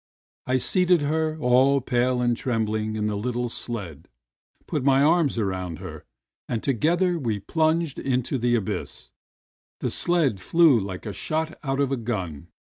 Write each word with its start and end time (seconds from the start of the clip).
I 0.47 0.57
seated 0.57 1.03
her, 1.03 1.37
all 1.39 1.79
pale 1.79 2.21
and 2.21 2.35
trembling, 2.35 2.95
in 2.95 3.05
the 3.05 3.13
httle 3.15 3.51
sled, 3.51 4.07
put 4.65 4.83
my 4.83 5.03
arm 5.03 5.29
around 5.37 5.77
her, 5.77 6.05
and 6.49 6.63
together 6.63 7.19
we 7.19 7.39
plunged 7.39 7.99
into 7.99 8.39
the 8.39 8.55
abyss. 8.55 9.11
The 9.79 9.91
sled 9.91 10.39
flew 10.39 10.81
Uke 10.91 11.05
a 11.05 11.13
shot 11.13 11.55
out 11.63 11.79
of 11.79 11.91
a 11.91 11.97
gun. 11.97 12.47